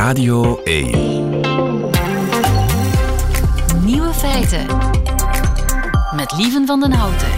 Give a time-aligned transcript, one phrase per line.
[0.00, 0.90] Radio 1.
[3.84, 4.66] Nieuwe feiten.
[6.16, 7.28] Met Lieven van den Houten.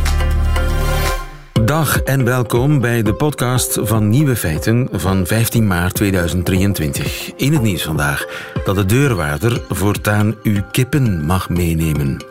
[1.64, 7.32] Dag en welkom bij de podcast van Nieuwe Feiten van 15 maart 2023.
[7.36, 8.26] In het nieuws vandaag
[8.64, 12.24] dat de deurwaarder voortaan uw kippen mag meenemen.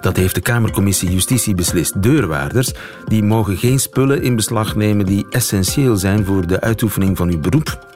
[0.00, 2.02] Dat heeft de Kamercommissie Justitie beslist.
[2.02, 2.72] Deurwaarders
[3.04, 7.40] die mogen geen spullen in beslag nemen die essentieel zijn voor de uitoefening van uw
[7.40, 7.92] beroep.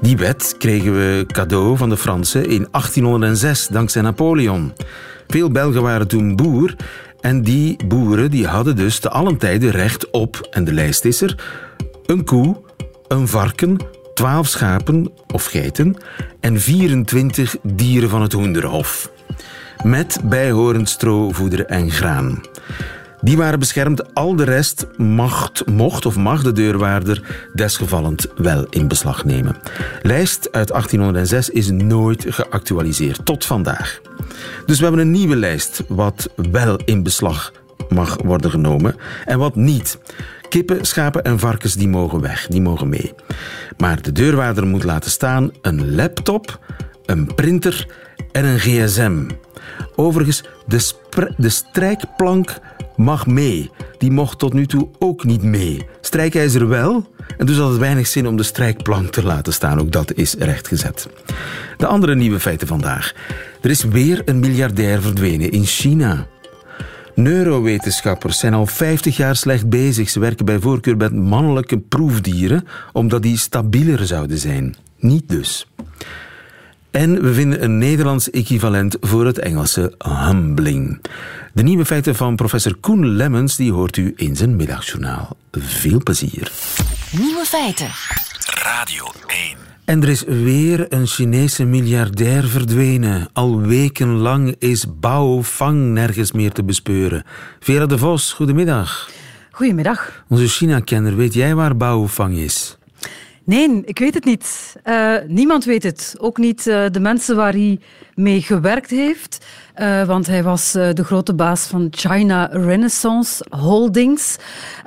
[0.00, 4.72] Die wet kregen we cadeau van de Fransen in 1806 dankzij Napoleon.
[5.26, 6.74] Veel Belgen waren toen boer
[7.20, 11.20] en die boeren die hadden dus te allen tijde recht op, en de lijst is
[11.20, 11.44] er,
[12.06, 12.56] een koe,
[13.08, 13.76] een varken,
[14.14, 15.96] 12 schapen of geiten
[16.40, 19.10] en 24 dieren van het hoenderhof
[19.84, 22.40] met bijhorend stro, voeder en graan.
[23.26, 28.88] Die waren beschermd, al de rest macht, mocht of mag de deurwaarder desgevallend wel in
[28.88, 29.56] beslag nemen.
[30.02, 34.00] Lijst uit 1806 is nooit geactualiseerd, tot vandaag.
[34.66, 37.52] Dus we hebben een nieuwe lijst wat wel in beslag
[37.88, 39.98] mag worden genomen en wat niet.
[40.48, 43.12] Kippen, schapen en varkens die mogen weg, die mogen mee.
[43.76, 46.60] Maar de deurwaarder moet laten staan een laptop,
[47.06, 47.86] een printer
[48.32, 49.22] en een gsm.
[49.96, 50.92] Overigens, de,
[51.36, 52.58] de strijkplank
[52.96, 53.70] mag mee.
[53.98, 55.86] Die mocht tot nu toe ook niet mee.
[56.00, 59.80] Strijkijzer wel, en dus had het weinig zin om de strijkplank te laten staan.
[59.80, 61.08] Ook dat is rechtgezet.
[61.76, 63.14] De andere nieuwe feiten vandaag.
[63.62, 66.26] Er is weer een miljardair verdwenen in China.
[67.14, 70.10] Neurowetenschappers zijn al 50 jaar slecht bezig.
[70.10, 74.76] Ze werken bij voorkeur met mannelijke proefdieren, omdat die stabieler zouden zijn.
[74.98, 75.66] Niet dus.
[76.96, 81.00] En we vinden een Nederlands equivalent voor het Engelse humbling.
[81.52, 85.36] De nieuwe feiten van professor Koen Lemmens die hoort u in zijn middagjournaal.
[85.52, 86.52] Veel plezier.
[87.18, 87.88] Nieuwe feiten.
[88.62, 89.56] Radio 1.
[89.84, 93.28] En er is weer een Chinese miljardair verdwenen.
[93.32, 97.24] Al wekenlang is Bao Fang nergens meer te bespeuren.
[97.60, 99.10] Vera de Vos, goedemiddag.
[99.50, 100.24] Goedemiddag.
[100.28, 102.76] Onze China-kenner, weet jij waar Bao Fang is?
[103.46, 104.76] Nee, ik weet het niet.
[104.84, 106.14] Uh, niemand weet het.
[106.18, 107.80] Ook niet uh, de mensen waar hij
[108.14, 109.44] mee gewerkt heeft.
[109.76, 114.36] Uh, want hij was de grote baas van China Renaissance Holdings.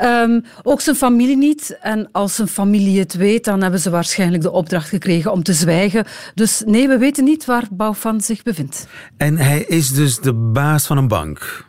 [0.03, 1.77] Um, ook zijn familie niet.
[1.81, 5.53] En als zijn familie het weet, dan hebben ze waarschijnlijk de opdracht gekregen om te
[5.53, 6.05] zwijgen.
[6.35, 8.87] Dus nee, we weten niet waar Baofan zich bevindt.
[9.17, 11.65] En hij is dus de baas van een bank?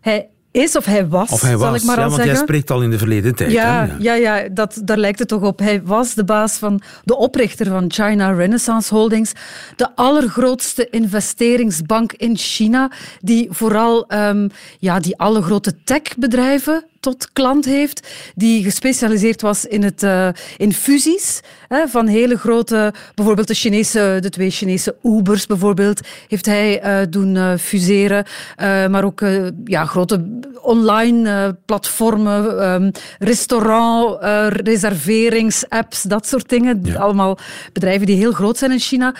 [0.00, 1.66] Hij is of hij was, of hij was.
[1.66, 2.34] zal ik maar ja, al want zeggen.
[2.34, 3.50] jij spreekt al in de verleden tijd.
[3.52, 3.94] Ja, hè?
[3.98, 4.14] ja.
[4.14, 5.58] ja, dat, daar lijkt het toch op.
[5.58, 9.32] Hij was de baas van de oprichter van China Renaissance Holdings,
[9.76, 12.90] de allergrootste investeringsbank in China,
[13.20, 19.82] die vooral um, ja, die alle grote techbedrijven tot klant heeft, die gespecialiseerd was in,
[19.82, 25.46] het, uh, in fusies hè, van hele grote, bijvoorbeeld de, Chinese, de twee Chinese Ubers
[25.46, 28.24] bijvoorbeeld, heeft hij uh, doen uh, fuseren,
[28.90, 29.20] maar ook
[29.64, 34.18] ja, grote online platformen, um, restaurant,
[34.60, 36.80] reserveringsapps, dat soort dingen.
[36.82, 36.94] Ja.
[36.94, 37.38] Allemaal
[37.72, 39.14] bedrijven die heel groot zijn in China.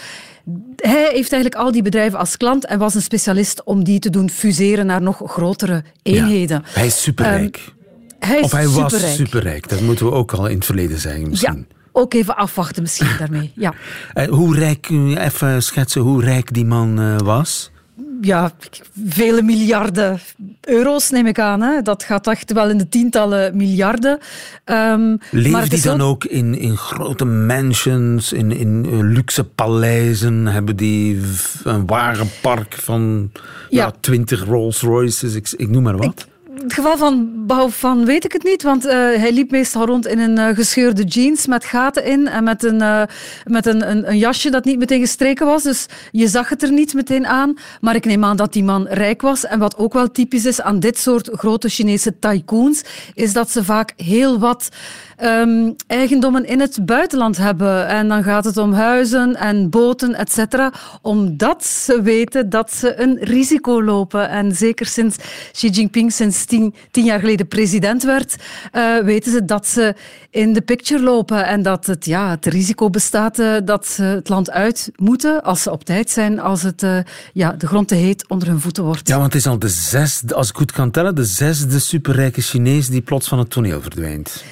[0.76, 4.10] Hij heeft eigenlijk al die bedrijven als klant en was een specialist om die te
[4.10, 6.62] doen fuseren naar nog grotere eenheden.
[6.64, 7.60] Ja, hij is superrijk.
[7.66, 7.78] Um,
[8.18, 8.90] hij is of hij superrijk.
[8.92, 9.68] was superrijk.
[9.68, 11.66] Dat moeten we ook al in het verleden zijn misschien.
[11.68, 11.76] Ja.
[11.92, 13.52] Ook even afwachten misschien daarmee.
[13.54, 13.74] Ja.
[14.12, 17.70] En hoe rijk, even schetsen hoe rijk die man uh, was?
[18.20, 18.52] Ja,
[19.06, 20.20] vele miljarden
[20.60, 21.60] euro's neem ik aan.
[21.60, 21.82] Hè.
[21.82, 24.18] Dat gaat echt wel in de tientallen miljarden.
[24.64, 30.46] Um, Leeft maar die dan ook in, in grote mansions, in, in luxe paleizen?
[30.46, 31.20] Hebben die
[31.64, 33.32] een wagenpark van
[33.68, 33.92] ja.
[34.00, 36.06] twintig ja, Rolls Royces, ik, ik noem maar wat?
[36.06, 36.26] Ik,
[36.62, 40.06] het geval van Bouw van weet ik het niet, want uh, hij liep meestal rond
[40.06, 43.02] in een uh, gescheurde jeans met gaten in en met, een, uh,
[43.44, 45.62] met een, een, een, jasje dat niet meteen gestreken was.
[45.62, 47.58] Dus je zag het er niet meteen aan.
[47.80, 49.46] Maar ik neem aan dat die man rijk was.
[49.46, 52.82] En wat ook wel typisch is aan dit soort grote Chinese tycoons,
[53.14, 54.68] is dat ze vaak heel wat
[55.22, 57.86] um, eigendommen in het buitenland hebben.
[57.88, 60.72] En dan gaat het om huizen en boten, et cetera.
[61.02, 64.28] Omdat ze weten dat ze een risico lopen.
[64.28, 65.16] En zeker sinds
[65.52, 68.36] Xi Jinping sinds tien, tien jaar geleden president werd,
[68.72, 69.94] uh, weten ze dat ze
[70.30, 71.46] in de picture lopen.
[71.46, 75.62] En dat het, ja, het risico bestaat uh, dat ze het land uit moeten als
[75.62, 76.98] ze op tijd zijn, als het, uh,
[77.32, 79.08] ja, de grond te heet onder hun voeten wordt.
[79.08, 82.40] Ja, want het is al de zesde, als ik goed kan tellen, de zesde superrijke
[82.40, 84.44] Chinees die plots van het toneel verdwijnt.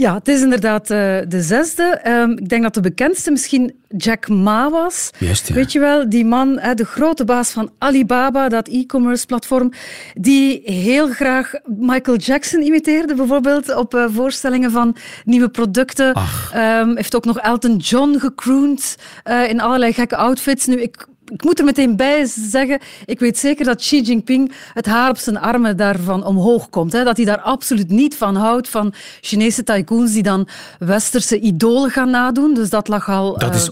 [0.00, 1.82] Ja, het is inderdaad uh, de zesde.
[1.82, 5.10] Ehm, ik denk dat de bekendste misschien Jack Ma was.
[5.18, 5.54] Juist, ja.
[5.54, 9.72] Weet je wel, die man, hè, de grote baas van Alibaba, dat e-commerce platform,
[10.14, 16.18] die heel graag Michael Jackson imiteerde, bijvoorbeeld op uh, voorstellingen van nieuwe producten.
[16.56, 20.66] Um, heeft ook nog Elton John gecrooned uh, in allerlei gekke outfits.
[20.66, 24.86] Nu, ik ik moet er meteen bij zeggen, ik weet zeker dat Xi Jinping het
[24.86, 26.92] haar op zijn armen daarvan omhoog komt.
[26.92, 27.04] Hè?
[27.04, 30.48] Dat hij daar absoluut niet van houdt, van Chinese tycoons die dan
[30.78, 32.54] westerse idolen gaan nadoen.
[32.54, 33.70] Dus dat lag al, dat is.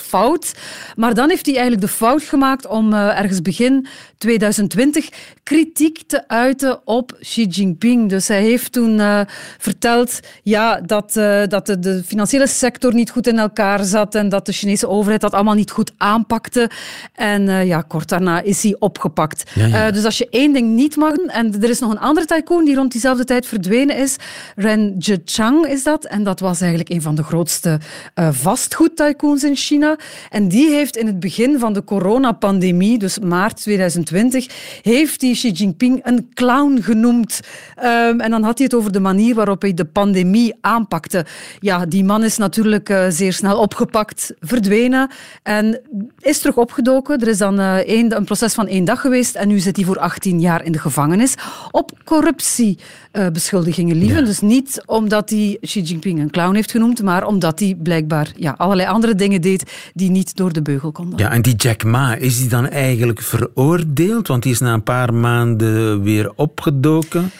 [0.00, 0.54] Uh, fout.
[0.96, 3.86] Maar dan heeft hij eigenlijk de fout gemaakt om uh, ergens begin
[4.18, 5.08] 2020
[5.52, 8.08] kritiek te uiten op Xi Jinping.
[8.08, 9.20] Dus hij heeft toen uh,
[9.58, 11.12] verteld ja, dat,
[11.48, 15.20] dat de, de financiële sector niet goed in elkaar zat en dat de Chinese overheid
[15.20, 16.70] dat allemaal niet goed aanpakte.
[17.14, 19.50] En uh, ja, kort daarna is hij opgepakt.
[19.54, 19.90] Ja, ja.
[19.90, 22.74] Dus als je één ding niet mag, en er is nog een andere tycoon die
[22.74, 24.16] rond diezelfde tijd verdwenen is,
[24.56, 27.80] Ren Zhichang is dat, en dat was eigenlijk een van de grootste
[28.14, 29.98] vastgoedtycoons in China.
[30.30, 34.46] En die heeft in het begin van de coronapandemie, dus maart 2020,
[34.82, 37.40] heeft die Xi Jinping een clown genoemd.
[37.76, 41.26] Um, en dan had hij het over de manier waarop hij de pandemie aanpakte.
[41.60, 45.10] Ja, die man is natuurlijk zeer snel opgepakt, verdwenen
[45.42, 45.80] en
[46.20, 47.20] is terug opgedoken.
[47.20, 49.84] Er is dan uh, een, een, proces van één dag geweest en nu zit hij
[49.84, 51.34] voor 18 jaar in de gevangenis
[51.70, 54.18] op corruptiebeschuldigingen, uh, lieve.
[54.18, 54.24] Ja.
[54.24, 58.54] Dus niet omdat hij Xi Jinping een clown heeft genoemd, maar omdat hij blijkbaar ja,
[58.56, 61.18] allerlei andere dingen deed die niet door de beugel konden.
[61.18, 64.28] Ja, en die Jack Ma, is die dan eigenlijk veroordeeld?
[64.28, 65.30] Want die is na een paar maanden
[66.02, 67.30] weer opgedoken.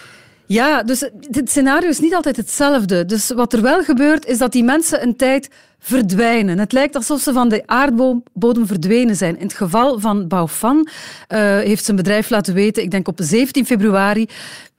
[0.46, 1.00] Ja, dus
[1.30, 3.04] het scenario is niet altijd hetzelfde.
[3.04, 5.48] Dus wat er wel gebeurt, is dat die mensen een tijd
[5.78, 6.58] verdwijnen.
[6.58, 9.38] Het lijkt alsof ze van de aardbodem verdwenen zijn.
[9.38, 13.66] In het geval van Baofan uh, heeft zijn bedrijf laten weten, ik denk op 17
[13.66, 14.26] februari,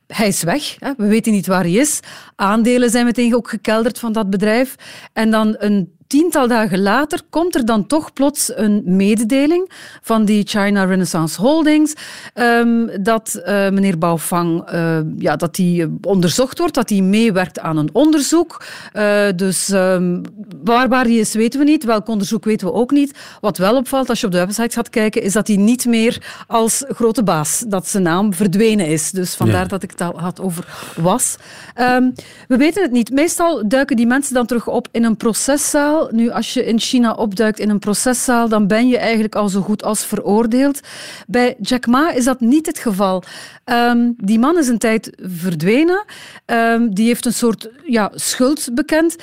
[0.08, 0.76] hij is weg.
[0.80, 0.92] Hè.
[0.98, 2.00] We weten niet waar hij is.
[2.36, 4.76] Aandelen zijn meteen ook gekelderd van dat bedrijf.
[5.14, 9.72] En dan een tiental dagen later komt er dan toch plots een mededeling
[10.02, 11.94] van die China Renaissance Holdings
[12.34, 17.78] um, dat uh, meneer Baofang uh, ja, dat die onderzocht wordt, dat hij meewerkt aan
[17.78, 18.66] een onderzoek.
[18.94, 20.22] Uh, dus um,
[20.64, 21.84] waar, waar hij is, weten we niet.
[21.84, 23.18] Welk onderzoek weten we ook niet.
[23.42, 26.44] Wat wel opvalt als je op de website gaat kijken, is dat hij niet meer
[26.48, 29.12] als grote baas, dat zijn naam verdwenen is.
[29.12, 29.68] Dus vandaar ja.
[29.68, 31.36] dat ik het al had over was.
[31.82, 32.14] Um,
[32.48, 33.12] we weten het niet.
[33.12, 37.14] Meestal duiken die mensen dan terug op in een proceszaal nu, als je in China
[37.14, 40.80] opduikt in een proceszaal, dan ben je eigenlijk al zo goed als veroordeeld.
[41.28, 43.24] Bij Jack Ma is dat niet het geval.
[43.66, 46.06] Um, die man is een tijd verdwenen.
[46.46, 49.16] Um, die heeft een soort ja, schuld bekend.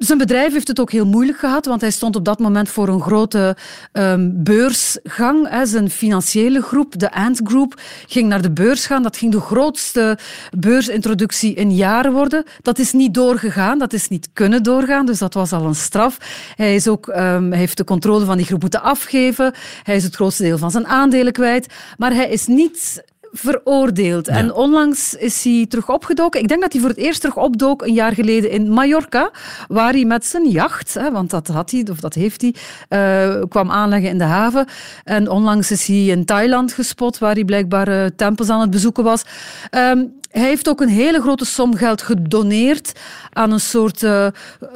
[0.00, 2.88] Zijn bedrijf heeft het ook heel moeilijk gehad, want hij stond op dat moment voor
[2.88, 3.56] een grote
[3.92, 5.48] um, beursgang.
[5.48, 5.66] Hè.
[5.66, 9.02] Zijn financiële groep, de Ant Group, ging naar de beurs gaan.
[9.02, 10.18] Dat ging de grootste
[10.58, 12.44] beursintroductie in jaren worden.
[12.62, 16.18] Dat is niet doorgegaan, dat is niet kunnen doorgaan, dus dat was al een straf.
[16.56, 17.14] Hij, is ook, um,
[17.50, 19.54] hij heeft de controle van die groep moeten afgeven.
[19.82, 21.74] Hij is het grootste deel van zijn aandelen kwijt.
[21.96, 24.26] Maar hij is niet veroordeeld.
[24.26, 24.32] Ja.
[24.32, 26.40] En onlangs is hij terug opgedoken.
[26.40, 29.30] Ik denk dat hij voor het eerst terug opdook een jaar geleden in Mallorca,
[29.68, 32.54] waar hij met zijn jacht, hè, want dat had hij, of dat heeft hij,
[32.88, 34.66] uh, kwam aanleggen in de haven.
[35.04, 39.04] En onlangs is hij in Thailand gespot, waar hij blijkbaar uh, tempels aan het bezoeken
[39.04, 39.22] was.
[39.70, 42.92] Um, hij heeft ook een hele grote som geld gedoneerd
[43.32, 44.26] aan een soort, uh,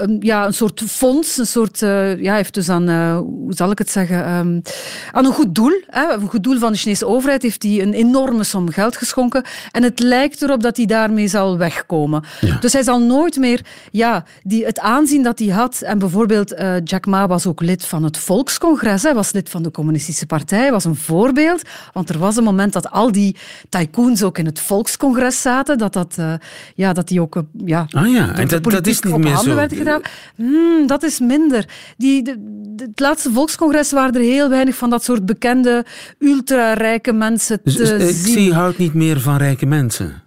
[0.01, 1.39] um, ja, een soort fonds.
[1.39, 4.63] Een soort, uh, ja, hij heeft dus aan, uh, hoe zal ik het zeggen, um,
[5.13, 5.81] aan een goed doel.
[5.87, 9.45] Hè, een goed doel van de Chinese overheid heeft hij een enorme som geld geschonken.
[9.71, 12.25] En het lijkt erop dat hij daarmee zal wegkomen.
[12.41, 12.57] Ja.
[12.61, 13.61] Dus hij zal nooit meer
[13.91, 15.81] ja, die, het aanzien dat hij had.
[15.81, 16.55] En bijvoorbeeld,
[16.85, 19.03] Jack Ma was ook lid van het Volkscongres.
[19.03, 20.71] Hij was lid van de Communistische Partij.
[20.71, 21.63] was een voorbeeld.
[21.93, 23.37] Want er was een moment dat al die
[23.69, 26.35] tycoons ook in het Volkscongres zaten, dat, dat, uh,
[26.75, 27.37] ja, dat die ook...
[27.37, 29.55] Uh, ja, ah ja, en dat, dat is niet meer zo.
[29.55, 30.01] Werd gedaan.
[30.37, 31.69] Hmm, dat is minder.
[31.97, 32.37] Die, de,
[32.75, 35.85] de, het laatste volkscongres waren er heel weinig van dat soort bekende,
[36.19, 38.09] ultra-rijke mensen te dus, zien.
[38.09, 40.24] Ik zie houdt niet meer van rijke mensen.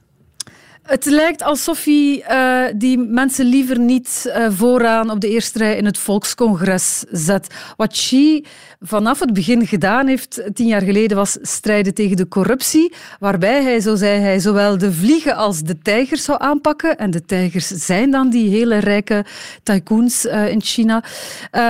[0.87, 5.77] Het lijkt alsof hij uh, die mensen liever niet uh, vooraan op de eerste rij
[5.77, 7.47] in het volkscongres zet.
[7.77, 8.45] Wat Xi
[8.79, 12.93] vanaf het begin gedaan heeft, tien jaar geleden, was strijden tegen de corruptie.
[13.19, 16.97] Waarbij hij, zo zei hij, zowel de vliegen als de tijgers zou aanpakken.
[16.97, 19.25] En de tijgers zijn dan die hele rijke
[19.63, 21.03] tycoons uh, in China.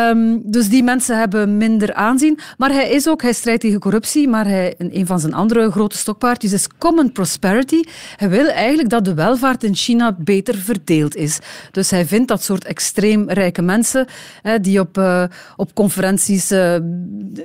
[0.10, 2.40] Um, dus die mensen hebben minder aanzien.
[2.58, 5.98] Maar hij is ook, hij strijdt tegen corruptie, maar hij, een van zijn andere grote
[5.98, 7.82] stokpaardjes is common prosperity.
[8.16, 11.40] Hij wil eigenlijk dat de welvaart in China beter verdeeld is.
[11.72, 14.06] Dus hij vindt dat soort extreem rijke mensen,
[14.42, 15.24] hè, die op, uh,
[15.56, 16.76] op conferenties uh,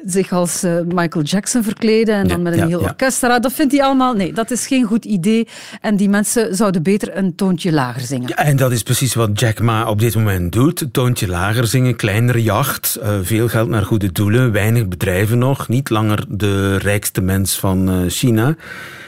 [0.05, 2.87] zich als uh, Michael Jackson verkleden en dan met een ja, heel ja.
[2.87, 5.49] orkest, dat vindt hij allemaal, nee, dat is geen goed idee.
[5.81, 8.29] En die mensen zouden beter een toontje lager zingen.
[8.29, 10.87] Ja, en dat is precies wat Jack Ma op dit moment doet.
[10.93, 16.25] Toontje lager zingen, kleinere jacht, veel geld naar goede doelen, weinig bedrijven nog, niet langer
[16.29, 18.57] de rijkste mens van China.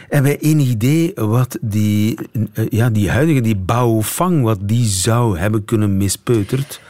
[0.08, 2.16] Hebben wij een idee wat die,
[2.52, 6.80] eh, ja, die huidige, die Baofang, wat die zou hebben kunnen mispeuterd?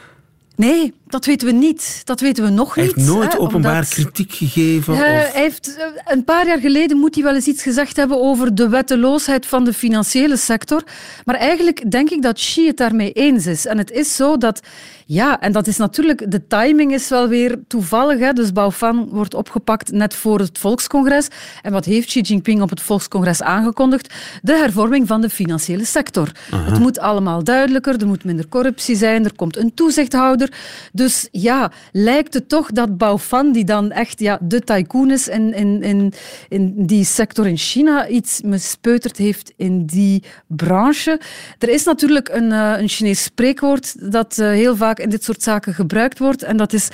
[0.55, 2.01] Nee, dat weten we niet.
[2.03, 2.85] Dat weten we nog niet.
[2.85, 4.93] Hij heeft nooit openbaar kritiek gegeven?
[4.93, 8.21] Uh, Hij heeft, eh, een paar jaar geleden moet hij wel eens iets gezegd hebben
[8.21, 10.83] over de wetteloosheid van de financiële sector.
[11.25, 13.65] Maar eigenlijk denk ik dat Xi het daarmee eens is.
[13.65, 14.61] En het is zo dat
[15.07, 18.19] ja, en dat is natuurlijk, de timing is wel weer toevallig.
[18.19, 18.33] Hè?
[18.33, 21.27] Dus Baofan wordt opgepakt net voor het volkscongres.
[21.61, 24.13] En wat heeft Xi Jinping op het volkscongres aangekondigd?
[24.41, 26.31] De hervorming van de financiële sector.
[26.55, 30.53] Het moet allemaal duidelijker, er moet minder corruptie zijn, er komt een toezichthouder.
[30.95, 35.53] Dus ja, lijkt het toch dat Baofan, die dan echt ja, de tycoon is in,
[35.53, 36.13] in, in,
[36.49, 41.19] in die sector in China, iets mispeuterd heeft in die branche.
[41.59, 45.43] Er is natuurlijk een, uh, een Chinees spreekwoord dat uh, heel vaak in dit soort
[45.43, 46.43] zaken gebruikt wordt.
[46.43, 46.89] En dat is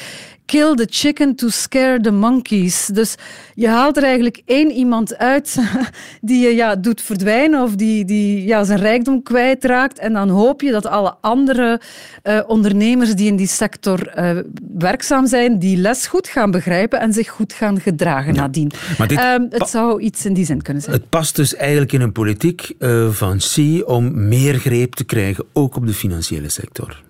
[0.52, 2.86] kill the chicken to scare the monkeys.
[2.86, 3.16] Dus
[3.56, 5.58] je haalt er eigenlijk één iemand uit
[6.30, 10.00] die je ja, doet verdwijnen of die, die ja, zijn rijkdom kwijtraakt.
[10.00, 11.82] En dan hoop je dat alle andere
[12.24, 14.38] uh, ondernemers die in die sector uh,
[14.78, 18.42] werkzaam zijn, die les goed gaan begrijpen en zich goed gaan gedragen ja.
[18.42, 18.72] nadien.
[18.98, 20.96] Maar dit um, het zou iets in die zin kunnen zijn.
[20.96, 25.46] Het past dus eigenlijk in een politiek uh, van Xi om meer greep te krijgen,
[25.54, 27.02] ook op de financiële sector.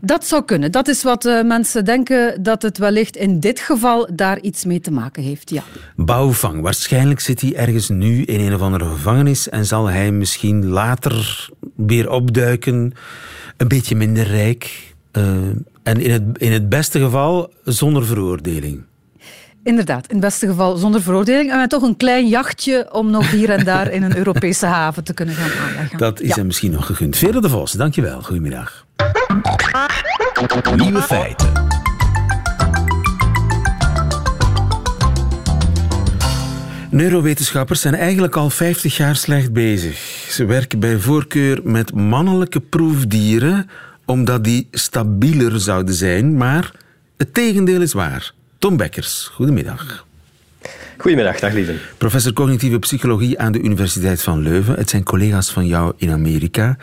[0.00, 0.72] Dat zou kunnen.
[0.72, 4.80] Dat is wat uh, mensen denken dat het wellicht in dit geval daar iets mee
[4.80, 5.50] te maken heeft.
[5.50, 5.62] Ja.
[5.96, 6.62] Bouwvang.
[6.62, 11.48] Waarschijnlijk zit hij ergens nu in een of andere gevangenis en zal hij misschien later
[11.76, 12.92] weer opduiken.
[13.56, 14.94] Een beetje minder rijk.
[15.12, 15.24] Uh,
[15.82, 18.82] en in het, in het beste geval zonder veroordeling.
[19.62, 21.50] Inderdaad, in het beste geval zonder veroordeling.
[21.50, 25.04] En met toch een klein jachtje om nog hier en daar in een Europese haven
[25.04, 25.98] te kunnen gaan aanleggen.
[25.98, 26.34] Dat is ja.
[26.34, 27.16] hem misschien nog gegund.
[27.16, 28.22] Vere de Vos, dankjewel.
[28.22, 28.86] Goedemiddag.
[30.76, 31.52] Nieuwe feiten.
[36.90, 39.96] Neurowetenschappers zijn eigenlijk al 50 jaar slecht bezig.
[40.28, 43.70] Ze werken bij voorkeur met mannelijke proefdieren
[44.04, 46.72] omdat die stabieler zouden zijn, maar
[47.16, 48.32] het tegendeel is waar.
[48.58, 50.06] Tom Bekkers, goedemiddag.
[51.00, 51.74] Goedemiddag, dag lieve.
[51.98, 54.74] Professor cognitieve psychologie aan de Universiteit van Leuven.
[54.74, 56.76] Het zijn collega's van jou in Amerika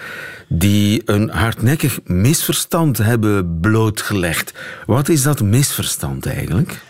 [0.47, 4.53] die een hardnekkig misverstand hebben blootgelegd.
[4.85, 6.81] Wat is dat misverstand eigenlijk?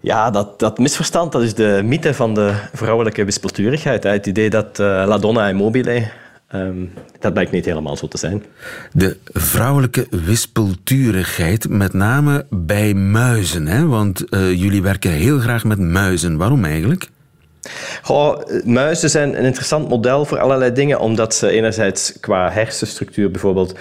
[0.00, 4.02] Ja, dat, dat misverstand dat is de mythe van de vrouwelijke wispelturigheid.
[4.02, 6.08] Het idee dat uh, La Donna Immobile
[6.54, 8.44] Um, dat blijkt niet helemaal zo te zijn.
[8.92, 13.66] De vrouwelijke wispelturigheid, met name bij muizen.
[13.66, 13.86] Hè?
[13.86, 16.36] Want uh, jullie werken heel graag met muizen.
[16.36, 17.08] Waarom eigenlijk?
[18.02, 23.78] Goh, muizen zijn een interessant model voor allerlei dingen, omdat ze enerzijds qua hersenstructuur bijvoorbeeld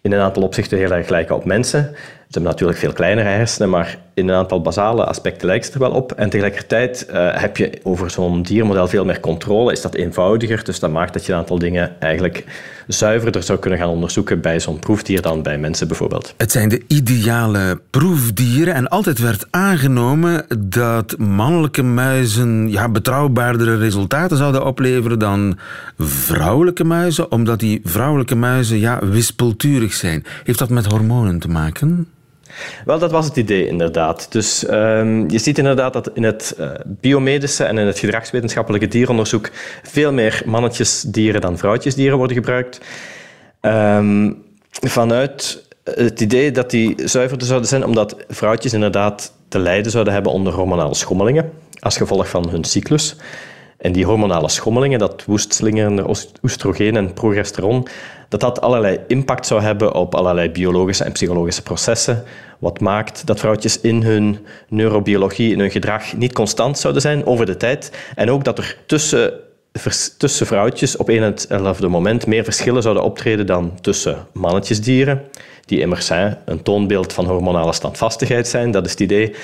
[0.00, 1.82] in een aantal opzichten heel erg lijken op mensen.
[1.94, 5.80] Ze hebben natuurlijk veel kleinere hersenen, maar in een aantal basale aspecten lijkt het er
[5.80, 6.12] wel op.
[6.12, 10.64] En tegelijkertijd uh, heb je over zo'n diermodel veel meer controle, is dat eenvoudiger.
[10.64, 12.44] Dus dat maakt dat je een aantal dingen eigenlijk
[12.86, 16.34] zuiverder zou kunnen gaan onderzoeken bij zo'n proefdier dan bij mensen bijvoorbeeld.
[16.36, 24.36] Het zijn de ideale proefdieren en altijd werd aangenomen dat mannelijke muizen ja, betrouwbaardere resultaten
[24.36, 25.58] zouden opleveren dan
[25.98, 30.24] vrouwelijke muizen, omdat die vrouwelijke muizen ja, wispelturig zijn.
[30.44, 32.08] Heeft dat met hormonen te maken?
[32.84, 34.32] Wel, dat was het idee inderdaad.
[34.32, 39.50] Dus um, je ziet inderdaad dat in het uh, biomedische en in het gedragswetenschappelijke dieronderzoek
[39.82, 42.80] veel meer mannetjesdieren dan vrouwtjesdieren worden gebruikt.
[43.60, 50.12] Um, vanuit het idee dat die zuiverder zouden zijn, omdat vrouwtjes inderdaad te lijden zouden
[50.12, 53.16] hebben onder hormonale schommelingen als gevolg van hun cyclus.
[53.84, 56.04] En die hormonale schommelingen, dat woestslingerende
[56.42, 57.86] oestrogeen en progesteron,
[58.28, 62.22] dat dat allerlei impact zou hebben op allerlei biologische en psychologische processen.
[62.58, 64.38] Wat maakt dat vrouwtjes in hun
[64.68, 67.92] neurobiologie, in hun gedrag niet constant zouden zijn over de tijd.
[68.14, 69.32] En ook dat er tussen,
[70.18, 75.22] tussen vrouwtjes op een en hetzelfde moment meer verschillen zouden optreden dan tussen mannetjesdieren
[75.66, 76.10] die immers
[76.44, 78.70] een toonbeeld van hormonale standvastigheid zijn.
[78.70, 79.34] Dat is het idee.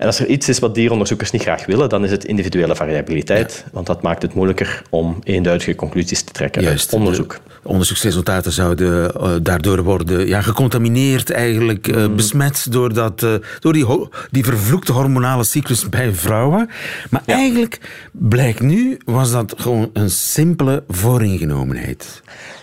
[0.00, 3.64] En als er iets is wat dieronderzoekers niet graag willen, dan is het individuele variabiliteit.
[3.72, 7.38] Want dat maakt het moeilijker om eenduidige conclusies te trekken Juist, uit onderzoek.
[7.62, 12.16] De onderzoeksresultaten zouden uh, daardoor worden ja, gecontamineerd, eigenlijk uh, mm.
[12.16, 13.86] besmet door, dat, uh, door die,
[14.30, 16.70] die vervloekte hormonale cyclus bij vrouwen.
[17.10, 17.34] Maar ja.
[17.34, 17.80] eigenlijk
[18.12, 22.22] blijkt nu, was dat gewoon een simpele vooringenomenheid.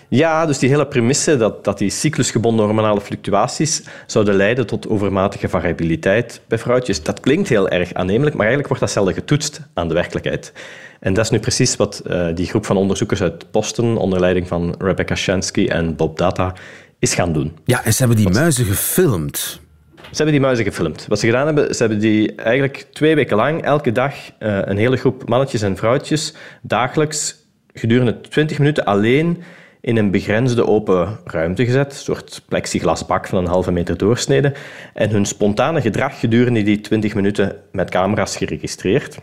[0.10, 5.50] Ja, dus die hele premisse dat, dat die cyclusgebonden hormonale fluctuaties zouden leiden tot overmatige
[5.50, 9.88] variabiliteit bij vrouwtjes, dat klinkt heel erg aannemelijk, maar eigenlijk wordt dat zelden getoetst aan
[9.88, 10.54] de werkelijkheid.
[11.00, 14.48] En dat is nu precies wat uh, die groep van onderzoekers uit Boston, onder leiding
[14.48, 16.54] van Rebecca Shansky en Bob Data,
[17.00, 17.58] is gaan doen.
[17.66, 19.60] Ja, en ze hebben die muizen gefilmd.
[19.96, 21.06] Ze hebben die muizen gefilmd.
[21.08, 24.78] Wat ze gedaan hebben, ze hebben die eigenlijk twee weken lang, elke dag, uh, een
[24.78, 27.36] hele groep mannetjes en vrouwtjes, dagelijks
[27.74, 29.44] gedurende 20 minuten alleen
[29.88, 34.54] in een begrensde open ruimte gezet, een soort plexiglasbak van een halve meter doorsnede,
[34.94, 39.18] en hun spontane gedrag gedurende die 20 minuten met camera's geregistreerd.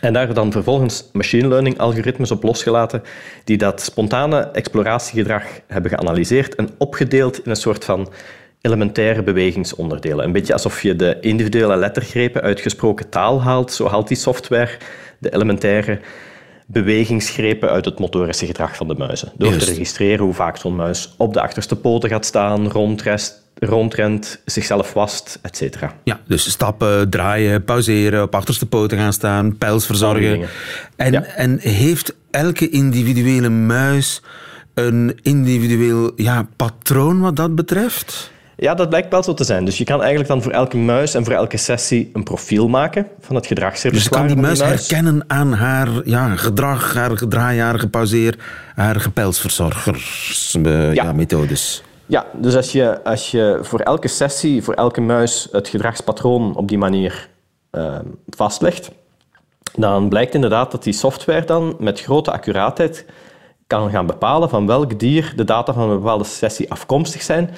[0.00, 3.02] En daar dan vervolgens machine learning algoritmes op losgelaten
[3.44, 8.12] die dat spontane exploratiegedrag hebben geanalyseerd en opgedeeld in een soort van
[8.60, 10.24] elementaire bewegingsonderdelen.
[10.24, 13.72] Een beetje alsof je de individuele lettergrepen uit gesproken taal haalt.
[13.72, 14.76] Zo haalt die software
[15.18, 15.98] de elementaire
[16.66, 19.32] bewegingsgrepen uit het motorische gedrag van de muizen.
[19.36, 24.40] Door te registreren hoe vaak zo'n muis op de achterste poten gaat staan, rondrest, rondrent,
[24.44, 25.76] zichzelf wast, etc.
[26.04, 30.48] Ja, dus stappen, draaien, pauzeren, op achterste poten gaan staan, pijls verzorgen.
[30.96, 34.22] En, en heeft elke individuele muis
[34.74, 38.32] een individueel ja, patroon wat dat betreft?
[38.56, 39.64] Ja, dat blijkt wel zo te zijn.
[39.64, 43.06] Dus je kan eigenlijk dan voor elke muis en voor elke sessie een profiel maken
[43.20, 44.26] van het gedragsrepertoire.
[44.26, 48.38] Dus je kan die muis, herkennen aan haar ja, gedrag, haar gedraai, haar gepauzeer,
[48.74, 50.94] haar gepijlsverzorgersmethodes.
[50.94, 51.12] Ja.
[51.12, 51.82] methodes.
[52.06, 56.68] Ja, dus als je, als je voor elke sessie, voor elke muis, het gedragspatroon op
[56.68, 57.28] die manier
[57.72, 58.90] uh, vastlegt,
[59.76, 63.06] dan blijkt inderdaad dat die software dan met grote accuraatheid
[63.66, 67.50] kan gaan bepalen van welk dier de data van een bepaalde sessie afkomstig zijn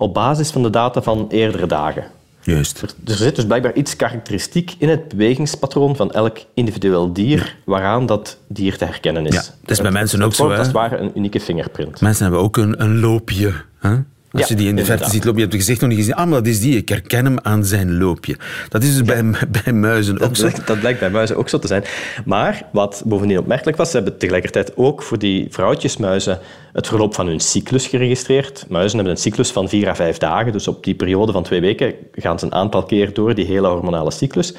[0.00, 2.04] op basis van de data van eerdere dagen.
[2.42, 2.82] Juist.
[2.82, 8.06] Er, er zit dus blijkbaar iets karakteristiek in het bewegingspatroon van elk individueel dier waaraan
[8.06, 9.34] dat dier te herkennen is.
[9.34, 10.48] Ja, dat is bij mensen ook zo.
[10.48, 12.00] Dat is het ware een unieke fingerprint.
[12.00, 13.52] Mensen hebben ook een, een loopje.
[13.78, 13.96] Hè?
[14.32, 16.14] Als je die in de verte ziet lopen, je hebt het gezicht nog niet gezien.
[16.14, 16.76] Ah, maar dat is die.
[16.76, 18.36] Ik herken hem aan zijn loopje.
[18.68, 19.24] Dat is dus bij,
[19.62, 20.48] bij muizen ook zo.
[20.64, 21.84] Dat blijkt bij muizen ook zo te zijn.
[22.24, 26.38] Maar wat bovendien opmerkelijk was, ze hebben tegelijkertijd ook voor die vrouwtjesmuizen
[26.72, 28.66] het verloop van hun cyclus geregistreerd.
[28.68, 30.52] Muizen hebben een cyclus van vier à vijf dagen.
[30.52, 33.68] Dus op die periode van twee weken gaan ze een aantal keer door die hele
[33.68, 34.54] hormonale cyclus.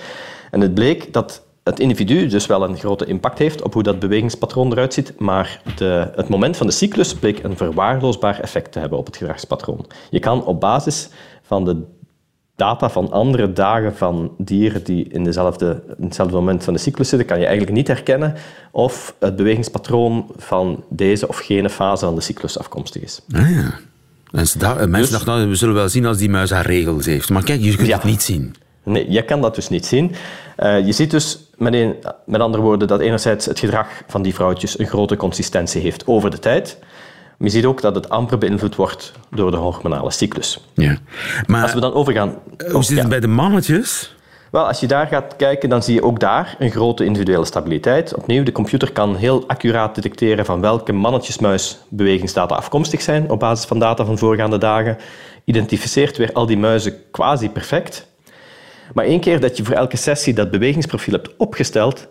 [0.51, 3.99] En het bleek dat het individu dus wel een grote impact heeft op hoe dat
[3.99, 8.79] bewegingspatroon eruit ziet, maar de, het moment van de cyclus bleek een verwaarloosbaar effect te
[8.79, 9.85] hebben op het gedragspatroon.
[10.09, 11.09] Je kan op basis
[11.43, 11.81] van de
[12.55, 17.09] data van andere dagen van dieren die in, dezelfde, in hetzelfde moment van de cyclus
[17.09, 18.35] zitten, kan je eigenlijk niet herkennen
[18.71, 23.21] of het bewegingspatroon van deze of gene fase van de cyclus afkomstig is.
[23.31, 23.79] Ah ja.
[24.31, 27.29] Mensen, mensen dus, dachten, nou, we zullen wel zien als die muis haar regels heeft.
[27.29, 28.55] Maar kijk, je kunt het niet zien.
[28.83, 30.11] Nee, je kan dat dus niet zien.
[30.57, 31.95] Uh, je ziet dus met, een,
[32.25, 36.29] met andere woorden dat enerzijds het gedrag van die vrouwtjes een grote consistentie heeft over
[36.29, 36.77] de tijd.
[37.37, 40.59] Maar je ziet ook dat het amper beïnvloed wordt door de hormonale cyclus.
[40.73, 40.97] Ja.
[41.47, 42.35] Maar als we dan overgaan...
[42.57, 44.15] Eh, hoe zit het bij de mannetjes?
[44.51, 48.15] Wel, als je daar gaat kijken, dan zie je ook daar een grote individuele stabiliteit.
[48.15, 53.65] Opnieuw, de computer kan heel accuraat detecteren van welke mannetjesmuis bewegingsdata afkomstig zijn op basis
[53.65, 54.97] van data van voorgaande dagen.
[55.43, 58.07] Identificeert weer al die muizen quasi perfect.
[58.93, 62.07] Maar één keer dat je voor elke sessie dat bewegingsprofiel hebt opgesteld,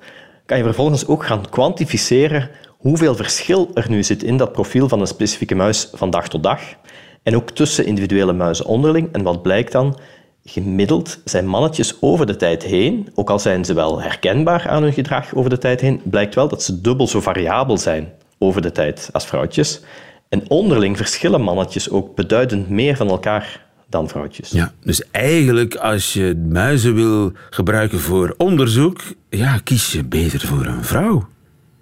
[0.47, 5.01] kan je vervolgens ook gaan kwantificeren hoeveel verschil er nu zit in dat profiel van
[5.01, 6.61] een specifieke muis van dag tot dag.
[7.23, 9.09] En ook tussen individuele muizen onderling.
[9.12, 9.99] En wat blijkt dan?
[10.45, 14.93] Gemiddeld zijn mannetjes over de tijd heen, ook al zijn ze wel herkenbaar aan hun
[14.93, 18.73] gedrag over de tijd heen, blijkt wel dat ze dubbel zo variabel zijn over de
[18.73, 19.81] tijd als vrouwtjes.
[20.29, 24.50] En onderling verschillen mannetjes ook beduidend meer van elkaar dan vrouwtjes.
[24.50, 30.66] Ja, dus eigenlijk als je muizen wil gebruiken voor onderzoek, ja, kies je beter voor
[30.66, 31.29] een vrouw.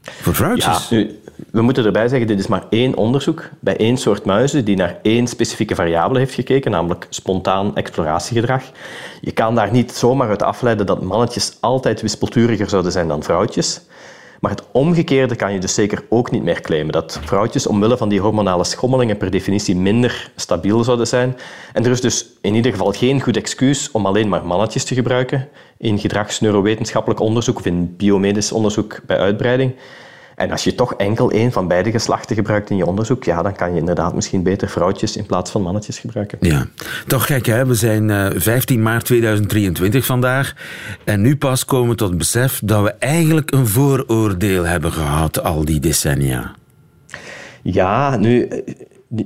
[0.02, 0.88] Voor vrouwtjes.
[0.88, 4.64] Ja, nu, we moeten erbij zeggen, dit is maar één onderzoek bij één soort muizen
[4.64, 8.62] die naar één specifieke variabele heeft gekeken, namelijk spontaan exploratiegedrag.
[9.20, 13.80] Je kan daar niet zomaar uit afleiden dat mannetjes altijd wispelturiger zouden zijn dan vrouwtjes.
[14.40, 16.92] Maar het omgekeerde kan je dus zeker ook niet meer claimen.
[16.92, 21.36] Dat vrouwtjes omwille van die hormonale schommelingen per definitie minder stabiel zouden zijn.
[21.72, 24.94] En er is dus in ieder geval geen goed excuus om alleen maar mannetjes te
[24.94, 25.48] gebruiken
[25.78, 29.72] in gedragsneurowetenschappelijk onderzoek of in biomedisch onderzoek bij uitbreiding.
[30.38, 33.54] En als je toch enkel één van beide geslachten gebruikt in je onderzoek, ja, dan
[33.54, 36.38] kan je inderdaad misschien beter vrouwtjes in plaats van mannetjes gebruiken.
[36.40, 36.66] Ja,
[37.06, 40.54] toch gek hè, we zijn uh, eh, 15 maart 2023 vandaag
[41.04, 45.42] en nu pas komen we tot het besef dat we eigenlijk een vooroordeel hebben gehad
[45.42, 46.54] al die decennia.
[47.62, 48.48] Ja, nu,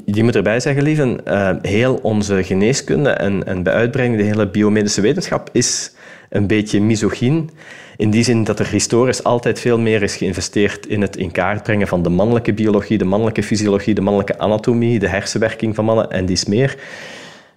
[0.04, 4.48] je moet erbij zeggen, lieve, uh, heel onze geneeskunde en, en bij uitbreiding de hele
[4.48, 5.92] biomedische wetenschap is
[6.30, 7.50] een beetje misogyn.
[7.96, 11.62] In die zin dat er historisch altijd veel meer is geïnvesteerd in het in kaart
[11.62, 16.10] brengen van de mannelijke biologie, de mannelijke fysiologie, de mannelijke anatomie, de hersenwerking van mannen
[16.10, 16.76] en dies meer.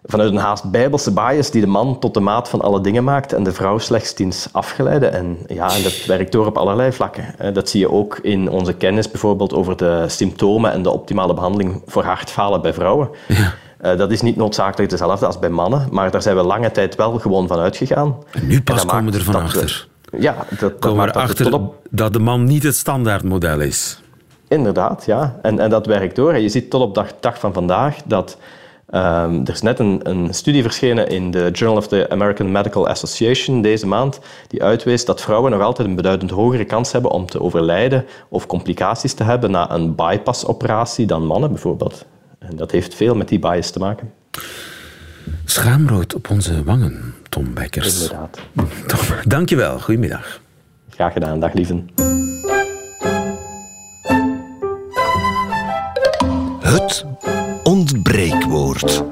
[0.08, 3.34] Vanuit een haast bijbelse bias die de man tot de maat van alle dingen maakt
[3.34, 5.08] en de vrouw slechts diens afgeleide.
[5.08, 7.54] En, ja, en dat werkt door op allerlei vlakken.
[7.54, 11.82] Dat zie je ook in onze kennis bijvoorbeeld over de symptomen en de optimale behandeling
[11.86, 13.10] voor hartfalen bij vrouwen.
[13.28, 13.54] Ja.
[13.78, 16.96] Eh, dat is niet noodzakelijk hetzelfde als bij mannen, maar daar zijn we lange tijd
[16.96, 18.16] wel gewoon van uitgegaan.
[18.32, 19.88] En nu pas komen we ervan achter.
[20.20, 24.00] Ja, dat, komen dat erachter dat, dat de man niet het standaardmodel is.
[24.48, 25.40] Inderdaad, ja.
[25.42, 26.34] En, en dat werkt door.
[26.34, 28.38] En je ziet tot op de dag van vandaag dat
[28.90, 32.88] Um, er is net een, een, studie verschenen in de Journal of the American Medical
[32.88, 37.26] Association deze maand, die uitwees dat vrouwen nog altijd een beduidend hogere kans hebben om
[37.26, 42.06] te overlijden of complicaties te hebben na een bypassoperatie dan mannen bijvoorbeeld.
[42.40, 44.14] En dat heeft veel met die bias te maken.
[45.46, 48.02] Schaamrood op onze wangen, Tom Bekkers.
[48.02, 48.40] Inderdaad.
[48.88, 49.80] Tom, dankjewel.
[49.80, 50.40] Goedemiddag.
[50.90, 51.40] Graag gedaan.
[51.40, 51.90] Dag, lieven.
[56.60, 57.06] Het
[57.64, 59.04] ontbreekwoord.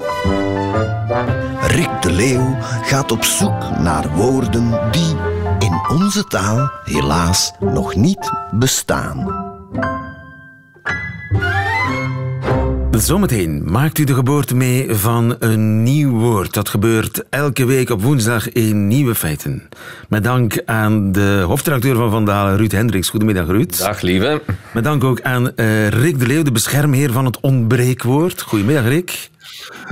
[1.62, 5.16] Rick de Leeuw gaat op zoek naar woorden die
[5.60, 9.52] in onze taal helaas nog niet bestaan.
[12.98, 16.54] Zometeen maakt u de geboorte mee van een nieuw woord.
[16.54, 19.70] Dat gebeurt elke week op woensdag in Nieuwe Feiten.
[20.10, 23.10] Met dank aan de hoofdredacteur van Vandalen, Ruud Hendricks.
[23.10, 23.78] Goedemiddag, Ruud.
[23.78, 24.42] Dag, lieve.
[24.74, 28.42] Met dank ook aan uh, Rick de Leeuw, de beschermheer van het ontbreekwoord.
[28.42, 29.30] Goedemiddag, Rick.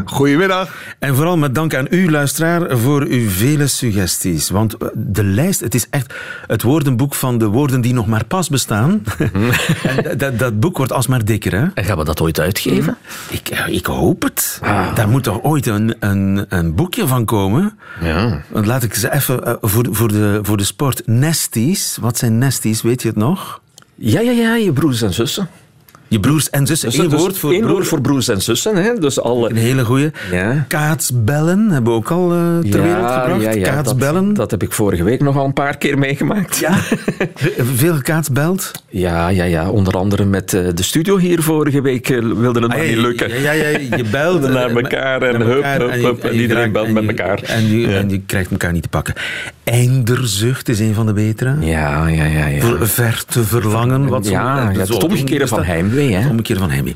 [0.06, 0.70] Goedemiddag.
[1.00, 4.50] En vooral met dank aan u, luisteraar, voor uw vele suggesties.
[4.50, 6.14] Want eh, de lijst, het is echt
[6.48, 9.04] het woordenboek van de woorden die nog maar pas bestaan.
[9.84, 11.66] en dat, dat, boek wordt alsmaar dikker, hè?
[11.74, 12.98] En gaan we dat ooit uitgeven?
[13.30, 14.60] Ik, eh, ik hoop het.
[14.62, 14.96] Ah.
[14.96, 17.78] Daar moet toch ooit een, een, een boekje van komen?
[18.02, 18.42] Ja.
[18.48, 21.08] Want laat ik ze even uh, voor, voor, de, voor de sport.
[21.08, 23.62] Nesties, wat zijn nesties, weet je het nog?
[23.96, 25.50] Ja, ja, ja, je broers en zussen.
[26.12, 26.90] Je broers en zussen.
[26.90, 27.72] Dus, Eén dus woord voor, broer.
[27.72, 28.76] woord voor broers en zussen.
[28.76, 28.94] Hè?
[28.94, 29.50] Dus alle...
[29.50, 30.12] Een hele goeie.
[30.32, 30.66] Ja.
[30.68, 33.42] Kaatsbellen hebben we ook al uh, ter ja, wereld gebracht.
[33.42, 34.28] Ja, ja, Kaatsbellen.
[34.28, 36.58] Dat, dat, heb ik vorige week nog al een paar keer meegemaakt.
[36.58, 36.74] Ja.
[37.76, 38.72] Veel gekaatsbeld?
[38.90, 42.74] Ja, ja, ja, onder andere met uh, de studio hier vorige week uh, wilde het
[42.74, 43.42] ah, niet lukken.
[43.42, 46.24] Ja, ja, ja, je belde naar elkaar en hup, hup, hup.
[46.24, 47.40] En, iedereen belt met elkaar.
[47.44, 49.14] En je, en je krijgt elkaar niet te pakken.
[49.64, 51.56] Einderzucht is een van de betere.
[51.60, 52.46] Ja, ja, ja.
[52.46, 52.86] ja.
[52.86, 54.08] Ver te verlangen.
[54.08, 56.01] Wat ja, ja, het omgekeerde van heimwee.
[56.10, 56.20] Hè?
[56.20, 56.96] Het omgekeerde van heimwee.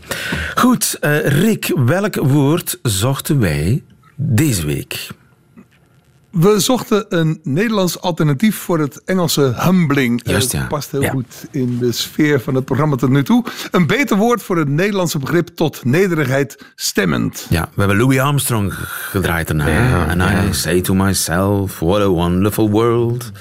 [0.56, 3.84] Goed, uh, Rick, welk woord zochten wij
[4.16, 5.08] deze week?
[6.36, 10.22] We zochten een Nederlands alternatief voor het Engelse humbling.
[10.24, 10.60] Juist, ja.
[10.60, 13.46] Dat past heel goed in de sfeer van het programma tot nu toe.
[13.72, 17.46] Een beter woord voor het Nederlandse begrip tot nederigheid stemmend.
[17.50, 19.68] Ja, we hebben Louis Armstrong gedraaid daarna.
[19.68, 20.44] Ja, And ja.
[20.44, 23.32] I say to myself, what a wonderful world.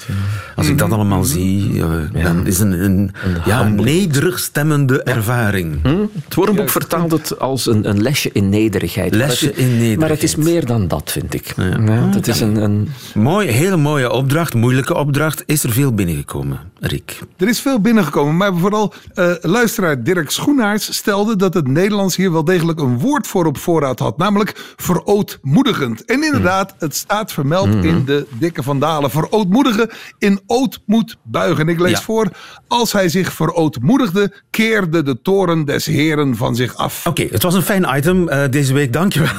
[0.57, 0.97] Als ik dat mhm.
[0.97, 3.11] allemaal zie, eh, dan is het een, een,
[3.45, 5.83] ja, een nederig stemmende ervaring.
[5.83, 6.07] Hm?
[6.25, 9.15] Het woordenboek vertaalt het als een, een lesje in nederigheid.
[9.15, 9.99] Lesje in nederigheid.
[9.99, 11.55] Maar het is meer dan dat, vind ik.
[11.57, 12.09] Ja.
[12.11, 12.84] het is een, een
[13.15, 15.43] Mooi, hele mooie opdracht, moeilijke opdracht.
[15.47, 17.21] Is er veel binnengekomen, Rick?
[17.37, 22.33] Er is veel binnengekomen, maar vooral uh, luisteraar Dirk Schoenaerts stelde dat het Nederlands hier
[22.33, 26.05] wel degelijk een woord voor op voorraad had, namelijk verootmoedigend.
[26.05, 27.89] En inderdaad, het staat vermeld mm-hmm.
[27.89, 29.11] in de dikke vandalen.
[29.11, 31.69] Verootmoedigen in ootmoed buigen.
[31.69, 32.29] Ik lees voor,
[32.69, 37.07] als hij zich verootmoedigde, keerde de toren des heren van zich af.
[37.07, 39.33] Oké, het was een fijn item uh, deze week, dankjewel.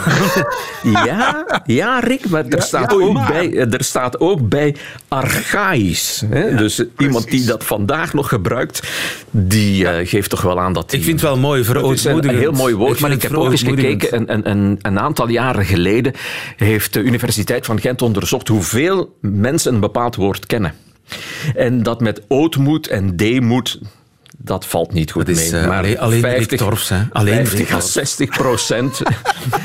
[1.06, 4.76] ja, ja, Rick, maar er staat ja, ook bij eh, er staat ook bij
[5.08, 6.24] archaïs.
[6.30, 6.56] Hè?
[6.56, 8.88] dus iemand die dat vandaag nog gebruikt,
[9.32, 12.26] die uh, geeft toch wel aan dat Ik vind het wel mooi, verootmoedigend.
[12.26, 14.32] een heel mooi woord, ik maar ik heb ook eens gekeken.
[14.32, 16.14] Een, een, een, aantal jaren geleden
[16.56, 20.74] heeft de Universiteit van Gent onderzocht hoeveel mensen een bepaald woord kennen.
[21.56, 23.80] En dat met ootmoed en deemoed
[24.38, 25.62] dat valt niet goed is, mee.
[25.62, 27.02] Uh, maar alleen, alleen 50, Torfs, hè?
[27.12, 29.02] Alleen 50 à 60 procent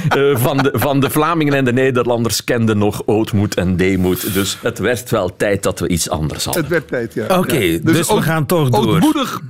[0.09, 4.35] eh, van, de, van de Vlamingen en de Nederlanders kenden nog ootmoed en deemoed.
[4.35, 6.63] Dus het werd wel tijd dat we iets anders hadden.
[6.63, 7.25] Het werd tijd, ja.
[7.25, 8.87] Oké, okay, dus, dus we gaan toch door.
[8.87, 9.41] Ootmoedig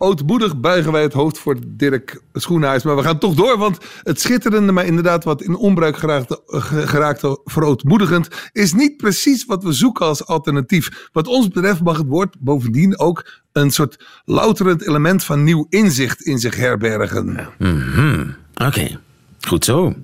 [0.00, 2.82] ootmoedig buigen wij het hoofd voor Dirk Schoenhuis.
[2.82, 6.42] Maar we gaan toch door, want het schitterende, maar inderdaad wat in onbruik geraakte,
[6.86, 11.08] geraakte verootmoedigend, is niet precies wat we zoeken als alternatief.
[11.12, 16.22] Wat ons betreft mag het woord bovendien ook een soort louterend element van nieuw inzicht
[16.22, 17.32] in zich herbergen.
[17.32, 17.50] Ja.
[17.58, 18.34] Mm
[18.66, 19.00] Oké,
[19.40, 19.94] goed zo.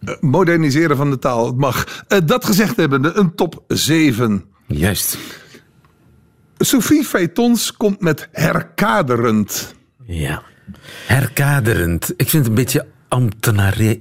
[0.00, 2.04] Uh, moderniseren van de taal, het mag.
[2.08, 4.44] Uh, dat gezegd hebbende, een top 7.
[4.66, 5.18] Juist.
[6.58, 9.74] Sophie Feitons komt met herkaderend.
[10.04, 10.42] Ja.
[11.06, 12.12] Herkaderend.
[12.16, 14.00] Ik vind het een beetje ambtenare.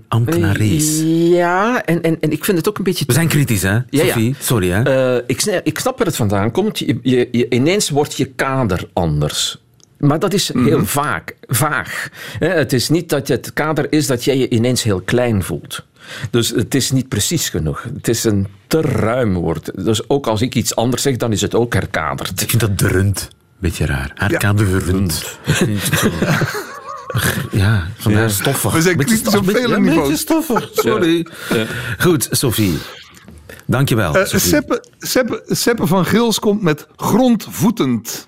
[1.29, 3.05] Ja, en, en, en ik vind het ook een beetje...
[3.05, 4.35] We zijn kritisch, hè, Sophie?
[4.39, 5.15] Sorry, hè?
[5.17, 6.79] Uh, ik, ik snap waar het vandaan komt.
[6.79, 9.61] Je, je, je, ineens wordt je kader anders.
[9.97, 12.09] Maar dat is heel mm vaak, vaag.
[12.39, 15.85] Het is niet dat het kader is dat jij je ineens heel klein voelt.
[16.29, 17.83] Dus het is niet precies genoeg.
[17.93, 19.71] Het is een te ruim woord.
[19.85, 22.41] Dus ook als ik iets anders zeg, dan is het ook herkaderd.
[22.41, 23.27] Ik vind dat drunt.
[23.59, 24.11] Beetje raar.
[24.15, 25.37] Herkaderend.
[25.45, 26.39] Ja.
[27.63, 28.29] ja, vandaar ja.
[28.29, 28.73] stoffig.
[28.73, 30.19] We zijn kritisch op vele niveaus.
[30.19, 31.27] stoffig, sorry.
[31.49, 31.65] Ja.
[31.97, 32.77] Goed, Sophie.
[33.65, 38.27] Dankjewel, uh, Seppe, Seppe, Seppe van Gils komt met grondvoetend.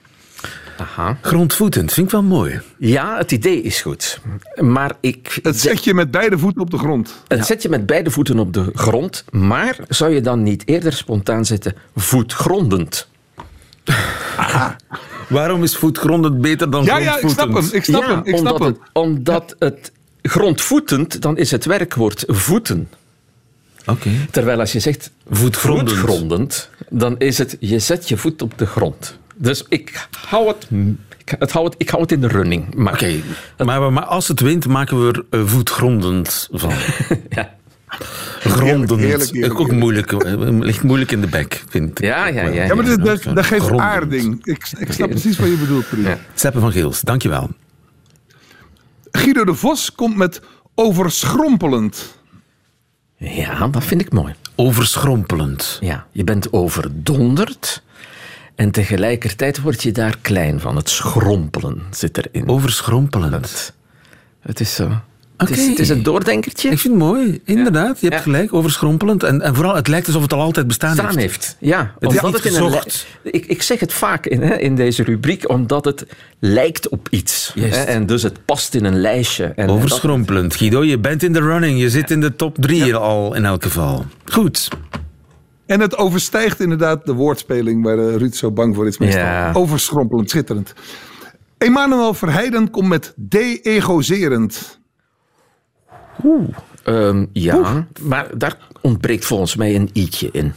[0.79, 1.17] Aha.
[1.21, 2.61] Grondvoetend, vind ik wel mooi.
[2.77, 4.19] Ja, het idee is goed.
[4.55, 5.39] Maar ik...
[5.43, 7.23] Het zet je met beide voeten op de grond.
[7.27, 10.93] Het zet je met beide voeten op de grond, maar zou je dan niet eerder
[10.93, 13.07] spontaan zetten voetgrondend?
[14.37, 14.75] Aha.
[15.29, 17.31] Waarom is voetgrondend beter dan ja, grondvoetend?
[17.31, 17.69] Ja, ik snap hem.
[17.71, 18.21] Ik snap hem.
[18.23, 22.89] Ik omdat snap het, omdat het grondvoetend, dan is het werkwoord voeten.
[23.85, 24.09] Oké.
[24.31, 25.89] Terwijl als je zegt voetgrondend.
[25.91, 29.17] voetgrondend, dan is het je zet je voet op de grond.
[29.41, 30.67] Dus ik hou het,
[31.17, 32.87] ik, het, hou het, ik hou het in de running.
[32.87, 33.21] Oké,
[33.57, 36.71] maar, maar, als het wint, maken we er voetgrondend van.
[37.29, 37.55] ja.
[38.39, 38.99] Grondend.
[38.99, 40.11] Heerlijk, heerlijk, Ook moeilijk.
[40.63, 42.05] Ligt moeilijk in de bek, vind ik.
[42.05, 42.63] Ja, ja, ja.
[42.63, 44.45] Ja, maar dat, dat, dat geeft aarding.
[44.45, 46.17] Ik, ik snap precies wat je bedoelt, Ja.
[46.33, 47.49] Seppe van Geels, dankjewel.
[49.11, 50.41] Guido de Vos komt met
[50.75, 52.17] overschrompelend.
[53.17, 54.33] Ja, dat vind ik mooi.
[54.55, 55.77] Overschrompelend.
[55.81, 57.83] Ja, je bent overdonderd.
[58.59, 60.75] En tegelijkertijd word je daar klein van.
[60.75, 62.47] Het schrompelen zit erin.
[62.47, 63.73] Overschrompelend.
[64.39, 65.01] het is zo.
[65.37, 66.69] Het, is, het, is, een doordenkertje.
[66.69, 68.01] Ik vind het mooi, inderdaad.
[68.01, 69.23] Je hebt gelijk, overschrompelend.
[69.23, 71.55] En, en vooral, het lijkt alsof het al altijd bestaan, bestaan heeft.
[71.59, 72.81] Ja, het omdat het in een
[73.23, 76.05] ik, ik zeg het vaak in, hè, in deze rubriek, omdat het
[76.39, 77.53] lijkt op iets.
[77.59, 79.45] Hè, en dus het past in een lijstje.
[79.45, 80.55] En, overschrompelend.
[80.55, 81.79] Guido, je bent in de running.
[81.79, 84.05] Je zit in de top drie al in elk geval.
[84.25, 84.69] Goed.
[85.69, 88.97] En het overstijgt inderdaad de woordspeling waar eh, Ruud zo bang voor is.
[88.97, 89.53] Meestal.
[89.53, 90.73] Overschrompelend, schitterend.
[91.57, 94.79] Emanuel Verheiden komt met de-egoserend.
[96.23, 96.47] Oeh,
[96.85, 100.53] um, ja, maar daar ontbreekt volgens mij een i'tje in.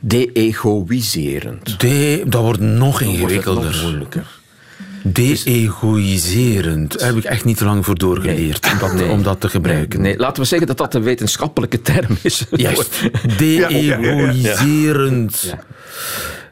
[0.00, 1.80] De-egoïserend.
[1.80, 3.64] De, dat wordt nog ingewikkelder.
[3.64, 4.40] Nog moeilijker.
[5.02, 6.98] De-egoïserend.
[6.98, 10.00] Daar heb ik echt niet te lang voor doorgeleerd om, dat, om, dat, te gebruiken.
[10.00, 12.46] Nee, laten we zeggen dat dat een wetenschappelijke term is.
[12.50, 13.02] Juist.
[13.38, 15.56] De-egoïserend.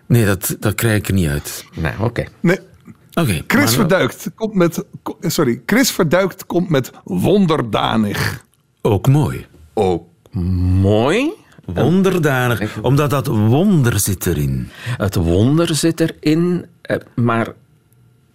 [0.06, 1.64] Nee, dat, dat krijg ik er niet uit.
[1.74, 2.24] Nee, oké.
[2.40, 2.58] Nee.
[3.14, 4.84] Okay, Chris Verduikt komt met.
[5.20, 8.44] Sorry, Chris Verduikt komt met wonderdanig.
[8.82, 9.46] Ook mooi.
[9.74, 10.06] Ook
[10.80, 11.30] mooi.
[11.64, 14.68] Wonderdanig, omdat dat wonder zit erin.
[14.96, 17.52] Het wonder zit erin, eh, maar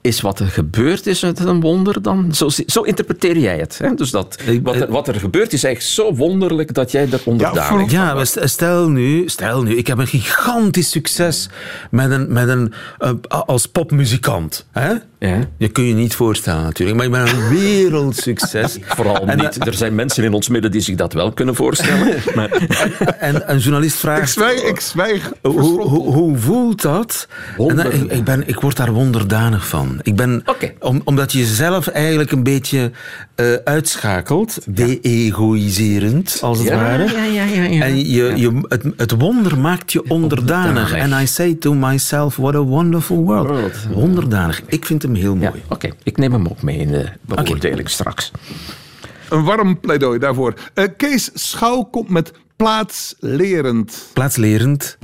[0.06, 2.36] is wat er gebeurd is het een wonder dan?
[2.36, 3.78] Zo, zo interpreteer jij het.
[3.78, 3.94] Hè?
[3.94, 7.90] Dus dat, wat, er, wat er gebeurt is eigenlijk zo wonderlijk dat jij er onderdaan
[7.90, 11.50] Ja, ja stel nu, stel nu, ik heb een gigantisch succes
[11.92, 14.68] met een, met een, uh, als popmuzikant.
[14.72, 14.94] Hè?
[15.20, 15.40] Ja.
[15.58, 18.78] Je kun je niet voorstellen natuurlijk, maar ik ben een wereldsucces.
[18.96, 19.68] Vooral niet.
[19.68, 22.14] Er zijn mensen in ons midden die zich dat wel kunnen voorstellen.
[22.36, 22.50] Maar...
[23.20, 24.22] En een journalist vraagt...
[24.22, 24.62] Ik zwijg.
[24.62, 27.28] Ik zwijg hoe, hoe, hoe voelt dat?
[27.58, 30.00] En dan, ik, ik, ben, ik word daar wonderdanig van.
[30.02, 30.44] Ik ben,
[30.80, 32.92] om, omdat je jezelf eigenlijk een beetje
[33.36, 37.04] uh, uitschakelt, de-egoïserend, als het ware.
[37.04, 40.94] Ja, ja, ja, en je, je, het, het wonder maakt je onderdanig.
[40.94, 43.48] En I say to myself, what a wonderful world.
[43.48, 43.88] world.
[43.94, 44.62] Wonderdanig.
[44.68, 45.64] Ik vind hem heel mooi.
[45.70, 48.32] Oké, ik neem hem ook mee in de beoordeling straks.
[49.30, 50.54] Een warm pleidooi daarvoor.
[50.76, 54.10] Uh, Kees Schouw komt met plaatslerend.
[54.14, 54.98] Plaatslerend.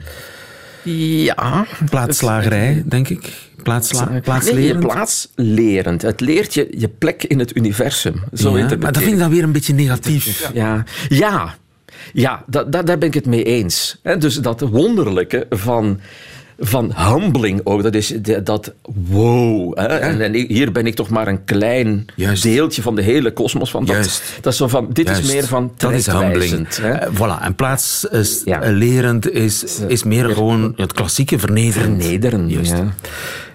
[0.84, 1.66] Ja.
[1.90, 3.50] Plaatsslagerij, denk ik.
[3.64, 4.84] Plaatsla plaatslerend?
[4.84, 6.02] Nee, plaatslerend.
[6.02, 8.24] Het leert je je plek in het universum.
[8.34, 10.52] Zo ja, maar dat vind ik dan weer een beetje negatief.
[10.54, 11.56] Ja, ja.
[12.14, 14.00] ja dat, dat, daar ben ik het mee eens.
[14.20, 16.00] Dus dat wonderlijke van
[16.64, 17.84] van humbling ook.
[17.84, 18.74] Dat is dat
[19.08, 19.78] wow.
[19.78, 19.86] Hè?
[19.86, 22.06] En, hier ben ik toch maar een klein
[22.42, 23.72] deeltje van de hele kosmos.
[23.72, 26.76] Van dat, dat is zo van, dit is meer van Dat is humbling.
[26.76, 27.10] Hè?
[27.10, 27.44] Uh, voilà.
[27.44, 28.60] En plaats is, ja.
[28.72, 32.00] lerend is, is meer gewoon het klassieke vernederen.
[32.02, 32.74] Vernederen, Juist.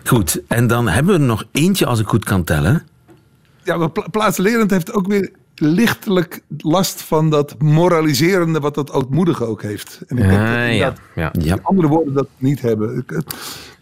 [0.05, 2.87] Goed, en dan hebben we er nog eentje als ik goed kan tellen.
[3.63, 9.63] Ja, maar plaatslerend heeft ook weer lichtelijk last van dat moraliserende wat dat ootmoedige ook
[9.63, 10.01] heeft.
[10.07, 11.33] En ik denk dat, ja.
[11.33, 11.59] Ja.
[11.63, 13.05] andere woorden dat niet hebben.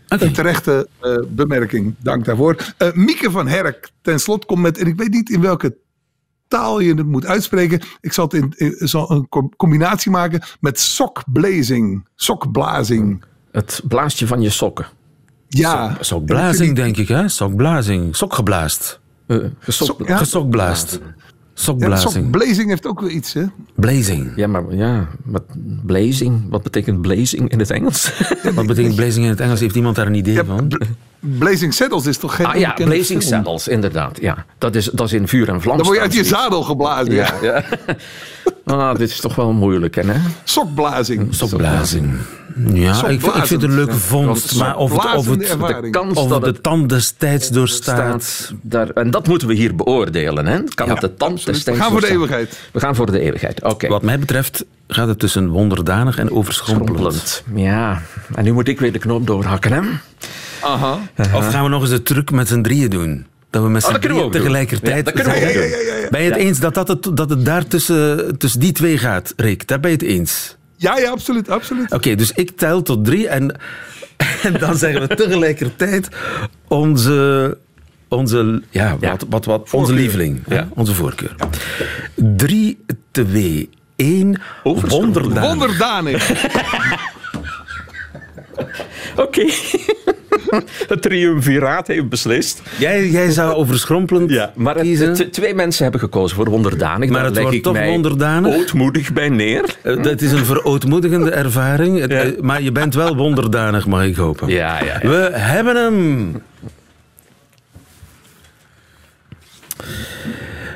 [0.09, 2.75] Een terechte uh, bemerking, dank daarvoor.
[2.79, 5.77] Uh, Mieke van Herk, ten slot komt met, en ik weet niet in welke
[6.49, 7.81] taal je het moet uitspreken.
[8.01, 12.09] Ik zal, het in, in zal een combinatie maken met sokblazing.
[12.15, 13.25] Sokblazing.
[13.51, 14.87] Het blaasje van je sokken.
[15.49, 15.97] Ja.
[16.01, 17.29] Sokblazing, denk ik, hè?
[17.29, 18.17] Sokblazing.
[18.17, 19.01] Sokgeblaast.
[19.27, 20.17] Uh, gesok, Sok, ja?
[20.17, 21.01] Gesokblaast.
[21.55, 22.25] Sokblazing.
[22.25, 23.43] Ja, blazing heeft ook wel iets, hè?
[23.75, 24.33] Blazing.
[24.37, 25.43] Ja, maar ja, wat,
[25.87, 28.13] blazing, wat betekent blazing in het Engels?
[28.55, 29.61] wat betekent blazing in het Engels?
[29.61, 30.73] Heeft iemand daar een idee van?
[31.21, 34.21] Blazing Saddles is toch geen Ah ja, Blazing Saddles, inderdaad.
[34.21, 34.47] Ja.
[34.59, 35.77] Dat, is, dat is in vuur en vlam.
[35.77, 37.15] Dan word je uit je zadel geblazen.
[37.15, 37.65] Ja, ja.
[38.65, 40.03] ah, dit is toch wel moeilijk, hè?
[40.45, 41.35] Sokblazing.
[41.35, 42.15] Sokblazing.
[42.73, 44.57] Ja, ik, ik, vind het een leuke vondst.
[44.59, 45.41] Maar of het, of het
[45.83, 48.53] de kans of dat de tand destijds doorstaat.
[48.63, 50.47] Daar, en dat moeten we hier beoordelen.
[50.47, 50.61] Hè?
[50.75, 52.61] Kan ja, de tand destijds We gaan voor de eeuwigheid.
[52.73, 53.89] We gaan voor de eeuwigheid, oké.
[53.89, 57.43] Wat mij betreft gaat het tussen wonderdanig en overschrompelend.
[57.55, 58.03] Ja,
[58.35, 59.81] en nu moet ik weer de knoop doorhakken, hè?
[60.61, 60.99] Aha.
[61.35, 63.27] Of gaan we nog eens de truc met z'n drieën doen?
[63.51, 64.97] Dat we met Oh, z'n drieën tegelijkertijd...
[64.97, 66.09] Ja, dat kunnen we ook doen.
[66.11, 69.33] Ben je het eens dat, dat, het, dat het daar tussen, tussen die twee gaat,
[69.37, 69.69] Rick?
[69.69, 70.57] Daar ben je het eens?
[70.85, 71.51] Ja, ja, absoluut.
[71.51, 71.93] absoluut.
[71.93, 73.57] Oké, dus ik tel tot drie en,
[74.47, 76.09] en dan zeggen we tegelijkertijd
[76.69, 77.59] onze,
[78.09, 79.11] onze, ja, Ja.
[79.11, 80.69] Wat, wat, wat, onze lieveling, ja.
[80.75, 81.35] onze voorkeur.
[82.15, 84.41] Drie, twee, één.
[84.63, 85.43] Wonderdanig.
[85.43, 86.31] Wonderdanig.
[89.25, 89.47] Oké.
[90.89, 92.63] Het triumviraat heeft beslist.
[92.79, 95.09] Jij, jij zou overschrompelend Maar het- kiezen.
[95.09, 97.09] het- twee mensen hebben gekozen voor wonderdanig.
[97.11, 98.57] Maar Daar het wordt toch wonderdanig?
[98.57, 99.77] ootmoedig bij neer.
[99.83, 101.99] Eh, Dat is een verootmoedigende ervaring.
[101.99, 102.07] Ja.
[102.07, 104.49] eh, Maar je bent wel wonderdanig, mag ik hopen.
[104.49, 105.09] Ja, ja, ja.
[105.09, 106.33] We hebben hem.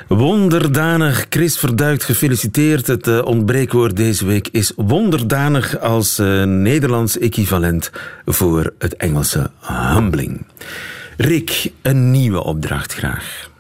[0.09, 2.87] Wonderdanig, Chris Verduikt, gefeliciteerd.
[2.87, 7.91] Het eh, ontbreekwoord deze week is wonderdanig als eh, Nederlands equivalent
[8.27, 9.51] voor het Engelse
[9.93, 10.47] humbling.
[11.17, 13.51] Rick, een nieuwe opdracht graag.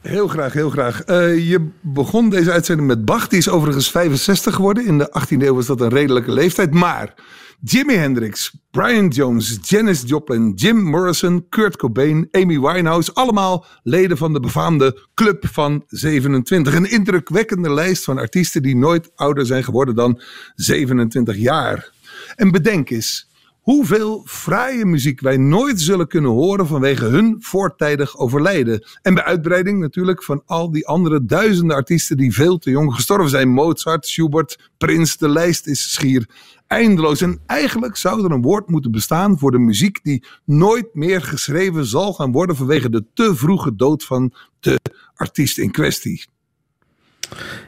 [0.00, 1.02] Heel graag, heel graag.
[1.02, 3.28] Eh, je begon deze uitzending met Bach.
[3.28, 4.86] Die is overigens 65 geworden.
[4.86, 6.74] In de 18e eeuw was dat een redelijke leeftijd.
[6.74, 7.14] Maar
[7.60, 13.14] Jimi Hendrix, Brian Jones, Janis Joplin, Jim Morrison, Kurt Cobain, Amy Winehouse.
[13.14, 16.74] Allemaal leden van de befaamde Club van 27.
[16.74, 20.20] Een indrukwekkende lijst van artiesten die nooit ouder zijn geworden dan
[20.54, 21.90] 27 jaar.
[22.34, 23.28] En bedenk eens,
[23.60, 28.86] hoeveel fraaie muziek wij nooit zullen kunnen horen vanwege hun voortijdig overlijden.
[29.02, 33.30] En bij uitbreiding natuurlijk van al die andere duizenden artiesten die veel te jong gestorven
[33.30, 33.48] zijn.
[33.48, 36.26] Mozart, Schubert, Prins, de lijst is schier
[36.66, 37.20] eindeloos.
[37.20, 41.86] En eigenlijk zou er een woord moeten bestaan voor de muziek die nooit meer geschreven
[41.86, 44.80] zal gaan worden vanwege de te vroege dood van de
[45.14, 46.24] artiest in kwestie.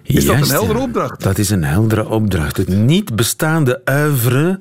[0.02, 1.22] Is dat een heldere opdracht?
[1.22, 2.56] Dat is een heldere opdracht.
[2.56, 4.60] Het niet bestaande uivre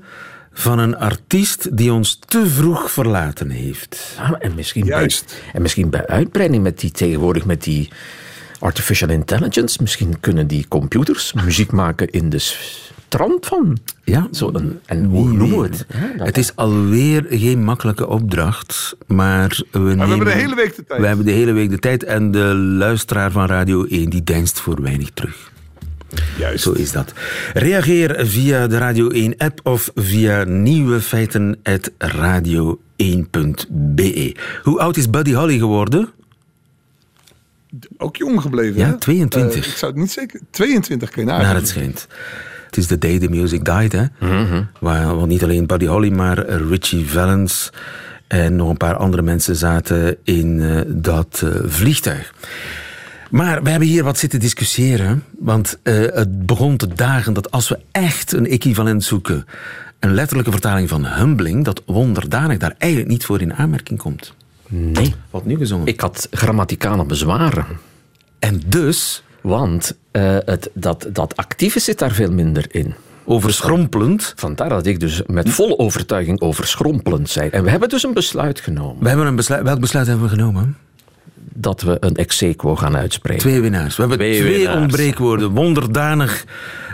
[0.52, 4.14] van een artiest die ons te vroeg verlaten heeft.
[4.18, 5.26] Ja, en, misschien Juist.
[5.26, 7.90] Bij, en misschien bij uitbreiding met die tegenwoordig met die
[8.60, 9.78] artificial intelligence.
[9.82, 13.78] Misschien kunnen die computers muziek maken in de strand van.
[14.04, 15.86] Ja, Zo een, en hoe noemen we het?
[16.18, 20.76] Het is alweer geen makkelijke opdracht, maar we, Maar we nemen- hebben de hele week
[20.76, 21.02] de tijd.
[21.02, 24.60] We hebben de hele week de tijd en de luisteraar van Radio 1 die deinst
[24.60, 25.52] voor weinig terug.
[26.38, 26.64] Juist.
[26.64, 27.14] Zo is dat.
[27.54, 30.44] Reageer via de Radio 1-app of via
[33.06, 34.36] nieuwefeiten.radio1.be.
[34.64, 36.10] Hoe oud is Buddy Holly geworden?
[37.98, 38.80] Ook jong gebleven.
[38.80, 38.98] Ja, hè?
[38.98, 39.66] 22.
[39.66, 40.40] Eh, ik zou het niet zeker.
[40.52, 42.08] 22 kun je Naar het schijnt.
[42.66, 44.06] Het is the day the music died, hè?
[44.80, 47.72] Waar, want niet alleen Buddy Holly, maar Richie Valens
[48.28, 52.34] en nog een paar andere mensen zaten in eh, dat eh, vliegtuig.
[53.30, 57.70] Maar we hebben hier wat zitten discussiëren, want eh, het begon te dagen dat als
[57.70, 59.46] we echt een equivalent zoeken,
[60.00, 64.34] een letterlijke vertaling van humbling, dat wonderdanig daar eigenlijk niet voor in aanmerking komt.
[64.68, 65.14] Nee.
[65.30, 65.88] Wat nu gezongen?
[65.88, 67.66] Ik had grammaticale bezwaren.
[68.40, 72.94] En dus, Want eh, het, dat, dat actieve zit daar veel minder in.
[73.26, 77.50] overschrompelend, Vandaar dat ik dus met volle overtuiging overschrompelend zei.
[77.50, 80.32] En we hebben dus een besluit genomen we hebben een besluit, welk besluit hebben we
[80.32, 80.78] genomen?
[81.60, 83.42] dat we een ex aequo gaan uitspreken.
[83.42, 83.96] Twee winnaars.
[83.96, 84.78] We hebben Twee twee, winnaars.
[84.78, 85.50] ontbreekwoorden.
[85.52, 86.46] Wonderdanig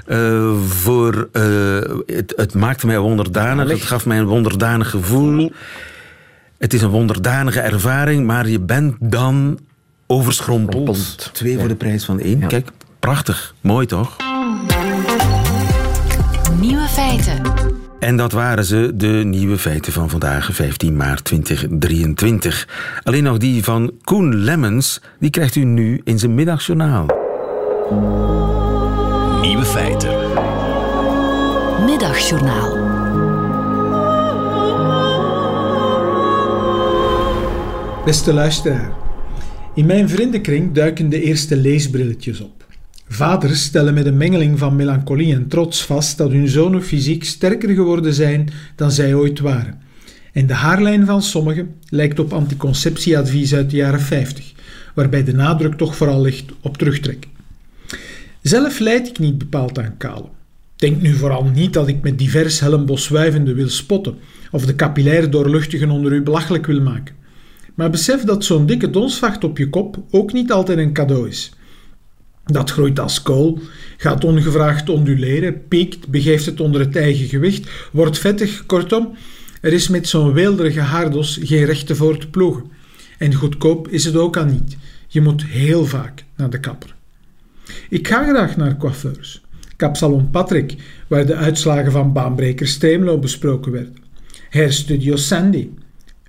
[0.06, 1.30] eh, voor...
[1.32, 1.44] eh,
[2.06, 3.70] het, het maakte mij wonderdanig.
[3.70, 5.52] Het gaf mij een wonderdanig gevoel.
[6.63, 9.60] Het is een wonderdanige ervaring, maar je bent dan
[10.08, 10.97] overschrompeld.
[10.97, 11.30] Schrompeld.
[11.34, 12.39] Twee voor de prijs van één.
[12.39, 12.47] Ja.
[12.47, 13.56] Kijk, prachtig.
[13.62, 14.15] Mooi toch?
[16.60, 17.41] Nieuwe feiten.
[17.99, 22.67] En dat waren ze, de nieuwe feiten van vandaag, 15 maart 2023.
[23.04, 27.06] Alleen nog die van Koen Lemmens, die krijgt u nu in zijn middagjournaal.
[29.41, 30.10] Nieuwe feiten.
[31.86, 32.93] Middagjournaal.
[38.06, 38.92] Beste luisteraar,
[39.76, 42.66] in mijn vriendenkring duiken de eerste leesbrilletjes op.
[43.08, 47.70] Vaders stellen met een mengeling van melancholie en trots vast dat hun zonen fysiek sterker
[47.70, 49.82] geworden zijn dan zij ooit waren.
[50.34, 54.54] En de haarlijn van sommigen lijkt op anticonceptieadvies uit de jaren 50,
[54.96, 57.30] waarbij de nadruk toch vooral ligt op terugtrekken.
[58.41, 60.30] Zelf leid ik niet bepaald aan kalen.
[60.76, 64.16] Denk nu vooral niet dat ik met divers helmboswuivende wil spotten
[64.51, 67.22] of de capillaire doorluchtigen onder u belachelijk wil maken.
[67.74, 71.53] Maar besef dat zo'n dikke donsvacht op je kop ook niet altijd een cadeau is.
[72.45, 73.59] Dat groeit als kool,
[73.97, 79.15] gaat ongevraagd onduleren, piekt, begeeft het onder het eigen gewicht, wordt vettig, kortom,
[79.61, 82.71] er is met zo'n weelderige haardos geen rechte voor te ploegen.
[83.17, 84.78] En goedkoop is het ook al niet.
[85.07, 86.95] Je moet heel vaak naar de kapper.
[87.89, 89.41] Ik ga graag naar coiffeurs.
[89.76, 90.76] Kapsalon Patrick,
[91.07, 93.95] waar de uitslagen van baanbreker Stemelo besproken werden.
[94.49, 95.69] Hairstudio Sandy.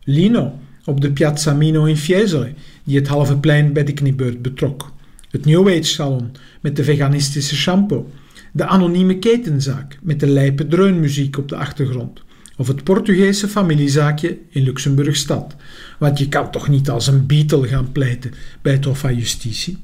[0.05, 2.53] Lino, op de Piazza Mino in Fiesole,
[2.85, 4.93] die het halve plein bij de kniebeurt betrok.
[5.31, 8.11] Het New Age salon met de veganistische shampoo.
[8.53, 12.23] De anonieme ketenzaak met de lijpe dreunmuziek op de achtergrond.
[12.57, 15.57] Of het Portugese familiezaakje in Luxemburgstad.
[15.99, 18.33] Want je kan toch niet als een Beatle gaan pleiten
[18.63, 19.79] bij het Hof van Justitie?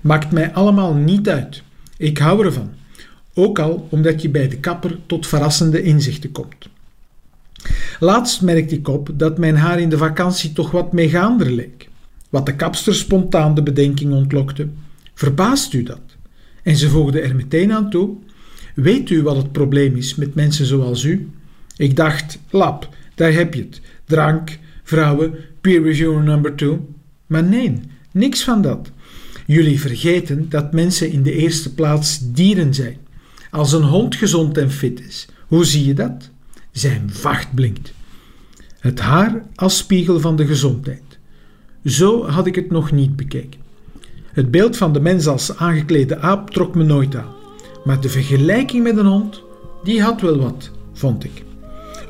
[0.00, 1.62] Maakt mij allemaal niet uit.
[1.96, 2.70] Ik hou ervan.
[3.34, 6.68] Ook al omdat je bij de kapper tot verrassende inzichten komt.
[8.00, 11.88] Laatst merkte ik op dat mijn haar in de vakantie toch wat meegaander leek.
[12.30, 14.68] Wat de kapster spontaan de bedenking ontlokte.
[15.14, 16.00] Verbaast u dat?
[16.62, 18.16] En ze voegde er meteen aan toe.
[18.74, 21.30] Weet u wat het probleem is met mensen zoals u?
[21.76, 23.80] Ik dacht, lap, daar heb je het.
[24.04, 26.88] Drank, vrouwen, peer reviewer number two.
[27.26, 27.80] Maar nee,
[28.12, 28.90] niks van dat.
[29.46, 32.96] Jullie vergeten dat mensen in de eerste plaats dieren zijn.
[33.50, 36.30] Als een hond gezond en fit is, hoe zie je dat?
[36.78, 37.92] Zijn vacht blinkt.
[38.80, 41.18] Het haar als spiegel van de gezondheid.
[41.84, 43.60] Zo had ik het nog niet bekeken.
[44.32, 47.34] Het beeld van de mens als aangeklede aap trok me nooit aan.
[47.84, 49.42] Maar de vergelijking met een hond,
[49.82, 51.42] die had wel wat, vond ik.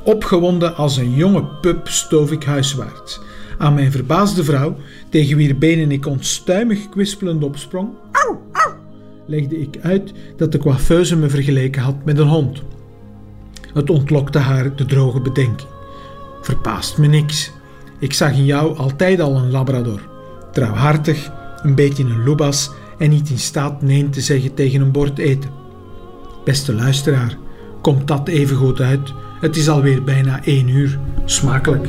[0.04, 3.20] Opgewonden als een jonge pup stoof ik huiswaarts.
[3.58, 4.76] Aan mijn verbaasde vrouw,
[5.08, 7.88] tegen wier benen ik onstuimig kwispelend opsprong,
[9.26, 12.62] legde ik uit dat de coiffeuse me vergeleken had met een hond.
[13.74, 15.68] Het ontlokte haar de droge bedenking.
[16.40, 17.52] Verpaast me niks.
[17.98, 20.00] Ik zag in jou altijd al een labrador.
[20.52, 21.30] Trouwhartig,
[21.62, 25.50] een beetje een loebas en niet in staat nee te zeggen tegen een bord eten.
[26.44, 27.36] Beste luisteraar,
[27.80, 29.12] komt dat even goed uit?
[29.40, 30.98] Het is alweer bijna één uur.
[31.24, 31.88] Smakelijk.